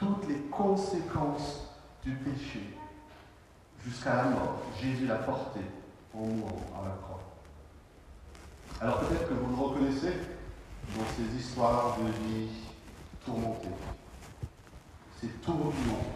[0.00, 1.68] toutes les conséquences
[2.02, 2.74] du péché
[3.84, 4.62] jusqu'à la mort.
[4.80, 5.60] Jésus l'a porté
[6.14, 7.20] en mourant à la croix.
[8.80, 10.14] Alors peut-être que vous le reconnaissez
[10.96, 12.48] dans ces histoires de vie
[13.26, 13.68] tourmentée,
[15.20, 16.06] ces tourbillons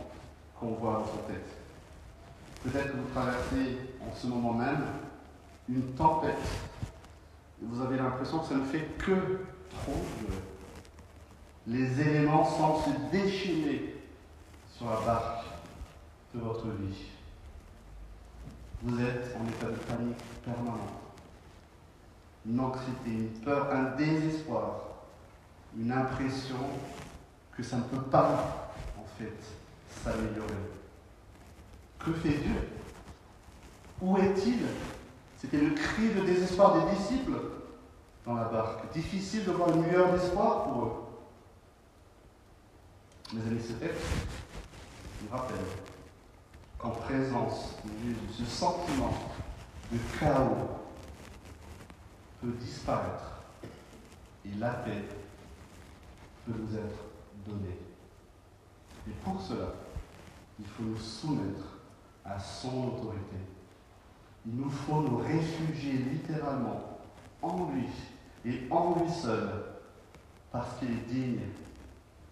[0.58, 1.58] qu'on voit dans ce texte.
[2.62, 4.86] Peut-être que vous traversez en ce moment même
[5.68, 6.38] une tempête
[7.62, 10.53] et vous avez l'impression que ça ne fait que trop durer.
[11.66, 13.96] Les éléments semblent se déchirer
[14.76, 15.44] sur la barque
[16.34, 17.06] de votre vie.
[18.82, 21.00] Vous êtes en état de panique permanent.
[22.46, 24.80] Une anxiété, une peur, un désespoir,
[25.74, 26.58] une impression
[27.56, 29.32] que ça ne peut pas, en fait,
[30.02, 30.54] s'améliorer.
[31.98, 32.68] Que fait Dieu?
[34.02, 34.66] Où est-il?
[35.38, 37.38] C'était le cri de désespoir des disciples
[38.26, 38.92] dans la barque.
[38.92, 41.03] Difficile de voir une lueur d'espoir pour eux.
[43.32, 44.04] Mes amis, ce texte
[45.22, 45.56] nous rappelle
[46.78, 49.12] qu'en présence de Jésus, ce sentiment
[49.90, 50.68] de chaos
[52.40, 53.42] peut disparaître
[54.44, 55.04] et la paix
[56.44, 57.04] peut nous être
[57.46, 57.78] donnée.
[59.08, 59.72] Et pour cela,
[60.58, 61.78] il faut nous soumettre
[62.24, 63.36] à son autorité.
[64.46, 67.00] Il nous faut nous réfugier littéralement
[67.40, 67.88] en lui
[68.44, 69.48] et en lui seul,
[70.52, 71.40] parce qu'il est digne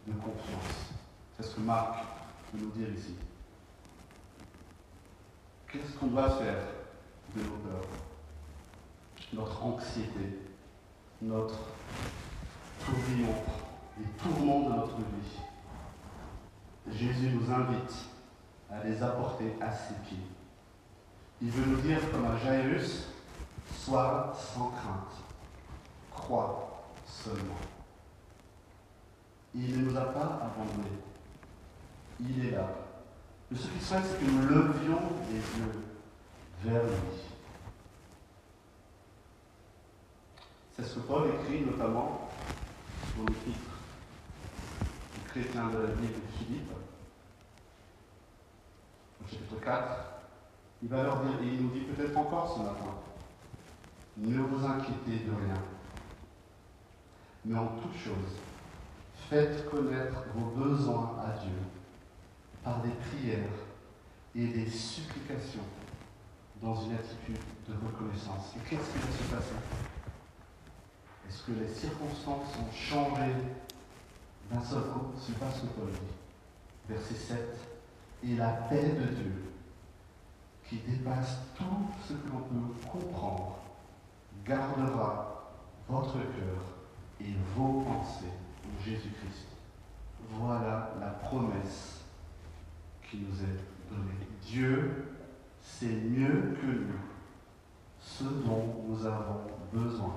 [0.07, 0.93] de confiance.
[1.37, 2.05] C'est ce que Marc
[2.53, 3.15] veut nous dire ici.
[5.71, 6.65] Qu'est-ce qu'on doit faire
[7.35, 7.89] de nos peurs
[9.33, 10.41] Notre anxiété,
[11.23, 11.59] notre
[12.85, 13.35] tourbillon,
[13.99, 15.41] les tourments de notre vie.
[16.91, 17.95] Jésus nous invite
[18.71, 20.27] à les apporter à ses pieds.
[21.41, 23.07] Il veut nous dire, comme à Jairus,
[23.79, 25.25] sois sans crainte,
[26.11, 27.72] crois seulement.
[29.55, 30.99] Il ne nous a pas abandonnés.
[32.21, 32.69] Il est là.
[33.51, 35.73] Mais ce qui souhaite, c'est que nous levions les yeux
[36.65, 36.93] vers lui.
[40.75, 42.31] C'est ce que Paul écrit notamment
[43.17, 43.59] dans le titre
[45.15, 46.71] du chrétien de la vie de Philippe,
[49.23, 49.85] au chapitre 4.
[50.83, 52.95] Il va leur dire, et il nous dit peut-être encore ce matin,
[54.17, 55.63] ne vous inquiétez de rien,
[57.45, 58.39] mais en toute chose,
[59.33, 61.57] faites connaître vos besoins à Dieu
[62.63, 63.49] par des prières
[64.35, 65.65] et des supplications
[66.61, 68.55] dans une attitude de reconnaissance.
[68.57, 69.55] Et qu'est-ce qui va se passer?
[71.27, 73.33] Est-ce que les circonstances ont changé
[74.51, 75.13] d'un seul coup?
[75.19, 76.93] C'est pas ce que Paul dit.
[76.95, 77.39] Verset 7.
[78.25, 79.45] Et la paix de Dieu,
[80.69, 83.57] qui dépasse tout ce que l'on peut comprendre,
[84.45, 85.55] gardera
[85.89, 86.63] votre cœur
[87.21, 88.52] et vos pensées en
[88.85, 89.47] Jésus-Christ.
[90.31, 92.01] Voilà la promesse
[93.09, 94.27] qui nous est donnée.
[94.45, 95.17] Dieu
[95.61, 97.13] sait mieux que nous
[98.01, 100.15] ce dont nous avons besoin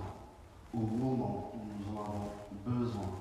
[0.74, 2.32] au moment où nous en avons
[2.66, 3.12] besoin.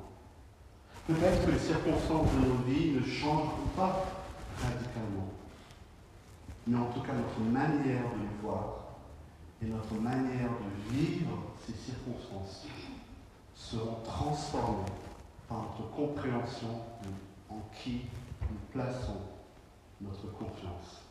[1.07, 4.07] Peut-être que les circonstances de nos vies ne changeront pas
[4.59, 5.28] radicalement.
[6.66, 8.84] Mais en tout cas, notre manière de voir
[9.62, 12.66] et notre manière de vivre ces circonstances
[13.55, 15.03] seront transformées
[15.62, 16.80] notre compréhension
[17.50, 18.02] en qui
[18.42, 19.20] nous plaçons
[20.00, 21.02] notre confiance.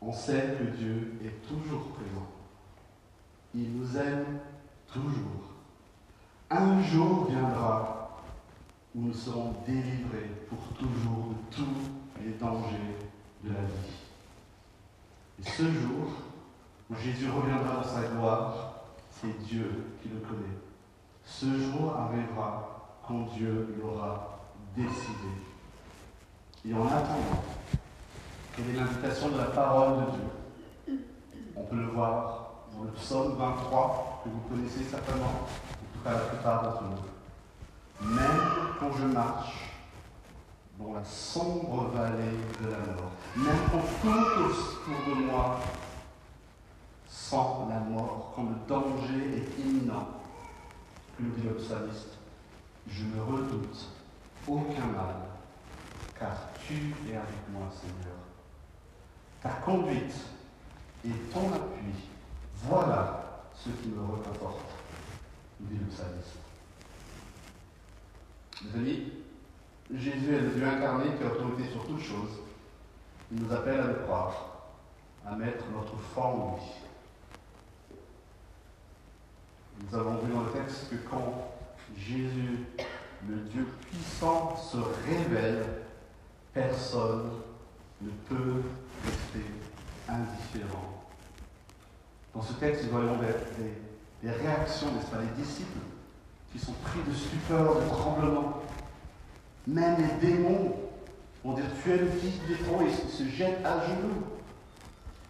[0.00, 2.26] On sait que Dieu est toujours présent.
[3.54, 4.40] Il nous aime
[4.92, 5.54] toujours.
[6.50, 8.20] Un jour viendra
[8.94, 12.96] où nous serons délivrés pour toujours de tous les dangers
[13.44, 13.98] de la vie.
[15.40, 16.08] Et ce jour
[16.90, 18.74] où Jésus reviendra dans sa gloire,
[19.10, 20.58] c'est Dieu qui le connaît.
[21.24, 22.77] Ce jour arrivera
[23.08, 24.38] quand Dieu l'aura
[24.76, 25.32] décidé.
[26.68, 27.42] Et en attendant,
[28.54, 30.98] quelle est l'invitation de la parole de Dieu?
[31.56, 36.12] On peut le voir dans le psaume 23, que vous connaissez certainement, en tout cas
[36.12, 38.10] la plupart d'entre nous.
[38.14, 38.40] Même
[38.78, 39.54] quand je marche
[40.78, 45.60] dans la sombre vallée de la mort, même quand tout autour de moi
[47.08, 47.36] sent
[47.70, 50.08] la mort, quand le danger est imminent,
[51.18, 52.17] nous dit le psalmiste,
[52.88, 53.88] je ne redoute
[54.46, 55.14] aucun mal,
[56.18, 56.36] car
[56.66, 58.16] tu es avec moi, Seigneur.
[59.42, 60.14] Ta conduite
[61.04, 61.94] et ton appui,
[62.64, 64.70] voilà ce qui me réconforte,
[65.60, 66.38] dit le psalmiste.
[68.64, 69.12] Mes amis,
[69.94, 72.40] Jésus est le Dieu incarné qui a autorité sur toutes choses.
[73.30, 74.34] Il nous appelle à le croire,
[75.26, 76.62] à mettre notre foi en lui.
[79.80, 81.57] Nous avons vu dans le texte que quand
[81.96, 82.66] Jésus,
[83.28, 84.76] le Dieu puissant, se
[85.06, 85.64] révèle,
[86.52, 87.30] personne
[88.00, 88.62] ne peut
[89.04, 89.46] rester
[90.08, 91.04] indifférent.
[92.34, 93.16] Dans ce texte, nous voyons
[94.22, 95.78] des, réactions, n'est-ce pas, les disciples
[96.52, 98.62] qui sont pris de stupeur, de tremblement.
[99.66, 100.76] Même les démons
[101.44, 104.22] vont dire Tu es le fils du et se jettent à genoux.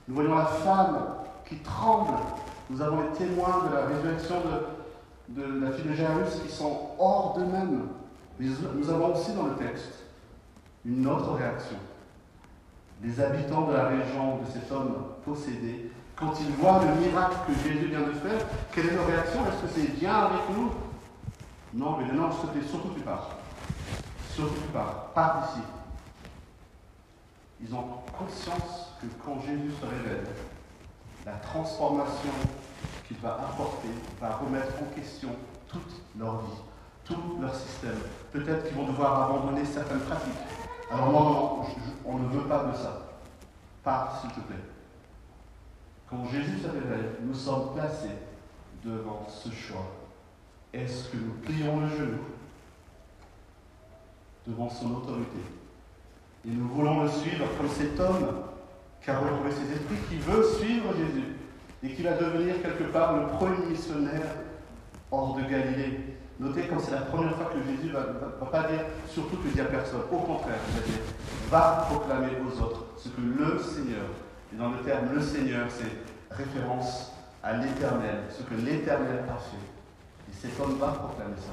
[0.07, 1.07] Nous voyons la femme
[1.47, 2.15] qui tremble
[2.71, 4.78] nous avons les témoins de la résurrection de,
[5.29, 7.89] de la de Jairus qui sont hors d'eux-mêmes.
[8.39, 10.05] Mais nous avons aussi dans le texte
[10.85, 11.76] une autre réaction.
[13.03, 17.68] Les habitants de la région de cet homme possédé, quand ils voient le miracle que
[17.68, 18.41] Jésus vient de faire,
[18.72, 19.41] quelle est leur réaction?
[19.47, 20.70] Est-ce que c'est bien avec nous?
[21.74, 23.31] Non, mais non, s'il te plaît, surtout tu pars.
[24.31, 25.11] Surtout tu pars.
[25.14, 25.66] Pars d'ici.
[27.61, 27.85] Ils ont
[28.16, 30.24] conscience que quand Jésus se révèle,
[31.26, 32.31] la transformation
[33.07, 33.89] qu'il va apporter
[34.20, 35.31] va remettre en question
[35.68, 36.61] toute leur vie,
[37.05, 37.99] tout leur système.
[38.33, 40.33] Peut-être qu'ils vont devoir abandonner certaines pratiques.
[40.91, 41.66] Alors non, non,
[42.05, 43.03] on ne veut pas de ça.
[43.83, 44.57] Pars, s'il te plaît.
[46.09, 48.16] Quand Jésus se révèle, nous sommes placés
[48.85, 49.87] devant ce choix.
[50.72, 52.18] Est-ce que nous plions le genou
[54.47, 55.41] devant son autorité?
[56.47, 58.43] Et nous voulons le suivre comme cet homme
[59.03, 61.38] qui a retrouvé ses esprits, qui veut suivre Jésus
[61.83, 64.26] et qui va devenir quelque part le premier missionnaire
[65.11, 66.16] hors de Galilée.
[66.41, 69.61] Notez quand c'est la première fois que Jésus ne va, pas dire surtout que dit
[69.61, 70.03] à personne.
[70.11, 71.01] Au contraire, il va dire
[71.51, 74.05] va proclamer aux autres ce que le Seigneur,
[74.53, 77.12] et dans le terme le Seigneur, c'est référence
[77.43, 80.31] à l'éternel, ce que l'éternel a fait.
[80.31, 81.53] Et cet homme va proclamer ça.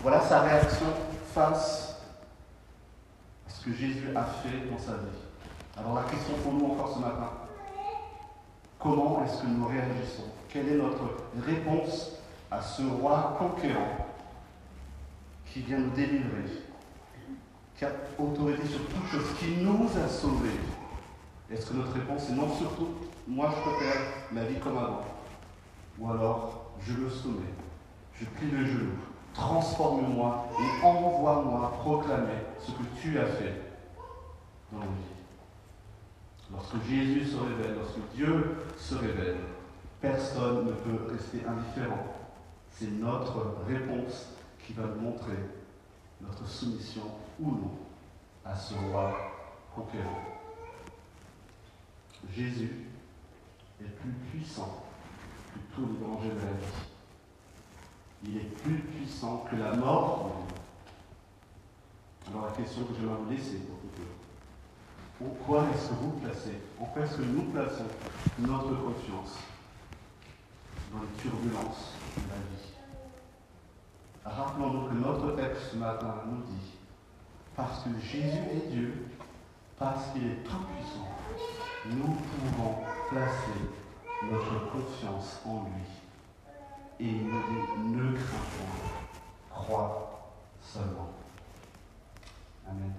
[0.00, 0.86] Voilà sa réaction
[1.32, 1.96] face
[3.46, 5.22] à ce que Jésus a fait dans sa vie.
[5.76, 7.30] Alors la question pour nous encore ce matin,
[8.82, 10.24] comment est-ce que nous réagissons?
[10.48, 11.04] Quelle est notre
[11.46, 12.12] réponse
[12.50, 14.08] à ce roi conquérant
[15.46, 16.44] qui vient nous délivrer,
[17.76, 20.60] qui a autorité sur toute chose, qui nous a sauvés?
[21.50, 22.88] Est-ce que notre réponse est non surtout,
[23.28, 24.00] moi je préfère
[24.32, 25.04] ma vie comme avant.
[25.98, 27.54] Ou alors, je le soumets,
[28.14, 28.92] je plie le genou,
[29.34, 33.60] transforme-moi et envoie-moi proclamer ce que tu as fait
[34.72, 35.11] dans la vie.
[36.52, 39.38] Lorsque Jésus se révèle, lorsque Dieu se révèle,
[40.00, 42.06] personne ne peut rester indifférent.
[42.70, 44.28] C'est notre réponse
[44.64, 45.38] qui va nous montrer
[46.20, 47.02] notre soumission
[47.40, 47.78] ou non
[48.44, 49.14] à ce roi
[49.74, 50.20] conquérant.
[52.34, 52.86] Jésus
[53.80, 54.84] est plus puissant
[55.52, 56.82] que tous les dangers de la vie.
[58.24, 60.46] Il est plus puissant que la mort.
[62.28, 63.60] Alors la question que je vais vous laisser
[65.24, 67.86] en quoi est-ce que vous placez En quoi est-ce que nous plaçons
[68.38, 69.38] notre confiance
[70.92, 72.72] dans les turbulences de la vie
[74.24, 76.72] Rappelons-nous que notre texte ce matin nous dit,
[77.56, 79.06] parce que Jésus est Dieu,
[79.78, 81.08] parce qu'il est tout puissant,
[81.86, 82.76] nous pouvons
[83.10, 83.60] placer
[84.30, 85.82] notre confiance en lui.
[87.00, 90.30] Et il nous dit, ne crains pas, crois
[90.62, 91.10] seulement.
[92.68, 92.92] Amen.